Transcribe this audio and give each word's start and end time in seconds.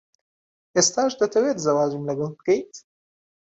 ئێستاش 0.75 1.11
دەتەوێت 1.21 1.57
زەواجم 1.65 2.03
لەگەڵ 2.09 2.31
بکەیت؟ 2.37 2.73